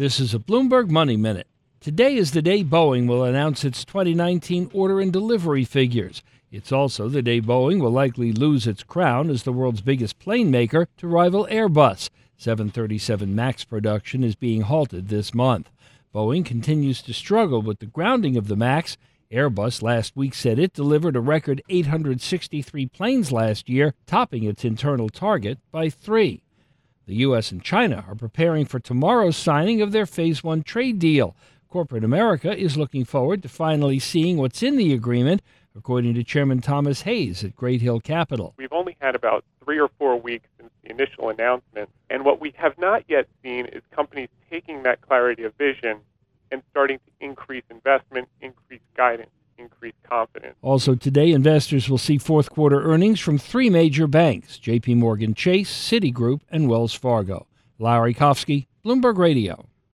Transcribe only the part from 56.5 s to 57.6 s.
and Wells Fargo.